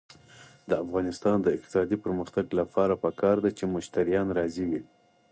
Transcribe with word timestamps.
د 0.69 0.71
افغانستان 0.83 1.37
د 1.41 1.47
اقتصادي 1.55 1.97
پرمختګ 2.05 2.45
لپاره 2.59 2.93
پکار 3.03 3.35
ده 3.43 3.49
چې 3.57 3.71
مشتریان 3.75 4.27
راضي 4.37 4.65
وي. 4.69 4.81